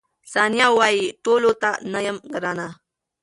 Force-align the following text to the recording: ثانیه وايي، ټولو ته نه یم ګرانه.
ثانیه 0.33 0.67
وايي، 0.77 1.05
ټولو 1.25 1.51
ته 1.61 1.69
نه 1.91 1.99
یم 2.07 2.17
ګرانه. 2.33 2.67